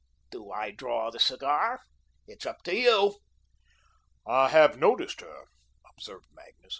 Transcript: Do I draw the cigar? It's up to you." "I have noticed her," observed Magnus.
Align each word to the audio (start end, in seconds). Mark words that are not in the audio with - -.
Do 0.31 0.49
I 0.51 0.71
draw 0.71 1.11
the 1.11 1.19
cigar? 1.19 1.79
It's 2.25 2.47
up 2.47 2.63
to 2.63 2.75
you." 2.75 3.19
"I 4.25 4.49
have 4.49 4.75
noticed 4.75 5.21
her," 5.21 5.45
observed 5.87 6.25
Magnus. 6.33 6.69